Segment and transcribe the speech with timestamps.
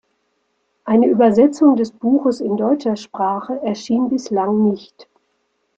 [0.83, 5.07] Eine Übersetzung des Buches in deutscher Sprache erschien bislang nicht.